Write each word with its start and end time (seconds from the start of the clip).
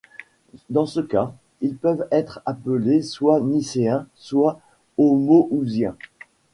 Dans 0.71 0.87
ce 0.87 0.99
cas 0.99 1.31
ils 1.61 1.75
peuvent 1.77 2.07
être 2.09 2.41
appelés 2.47 3.03
soit 3.03 3.39
Nicéens 3.39 4.07
soit 4.15 4.59
Homoousiens. 4.97 5.95